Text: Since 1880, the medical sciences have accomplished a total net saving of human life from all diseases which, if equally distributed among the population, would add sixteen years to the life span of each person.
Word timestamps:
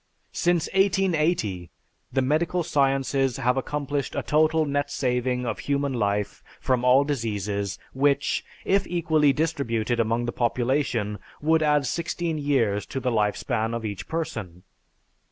Since 0.33 0.67
1880, 0.73 1.69
the 2.11 2.23
medical 2.23 2.63
sciences 2.63 3.37
have 3.37 3.55
accomplished 3.55 4.15
a 4.15 4.23
total 4.23 4.65
net 4.65 4.89
saving 4.89 5.45
of 5.45 5.59
human 5.59 5.93
life 5.93 6.41
from 6.59 6.83
all 6.83 7.03
diseases 7.03 7.77
which, 7.93 8.43
if 8.65 8.87
equally 8.87 9.31
distributed 9.31 9.99
among 9.99 10.25
the 10.25 10.31
population, 10.31 11.19
would 11.39 11.61
add 11.61 11.85
sixteen 11.85 12.39
years 12.39 12.87
to 12.87 12.99
the 12.99 13.11
life 13.11 13.35
span 13.37 13.75
of 13.75 13.85
each 13.85 14.07
person. 14.07 14.63